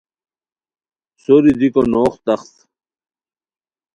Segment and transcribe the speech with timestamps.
[1.23, 2.53] سوری دیکو نوغ تخت